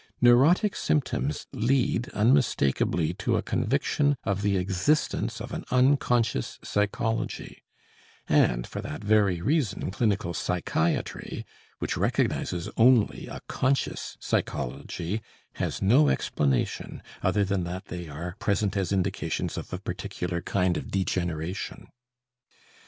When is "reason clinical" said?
9.43-10.33